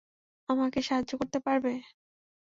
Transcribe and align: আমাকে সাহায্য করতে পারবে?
আমাকে 0.49 0.79
সাহায্য 0.87 1.11
করতে 1.19 1.39
পারবে? 1.45 1.73